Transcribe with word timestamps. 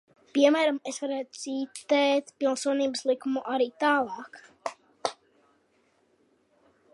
Piemēram, 0.35 0.77
es 0.91 0.97
varētu 1.01 1.41
citēt 1.41 2.31
Pilsonības 2.43 3.05
likumu 3.11 3.45
arī 3.53 3.69
tālāk. 3.85 4.41